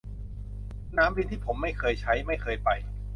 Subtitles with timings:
[0.87, 2.69] สนามบินที่ผมไม่เคยใช้ ไม่เคยไป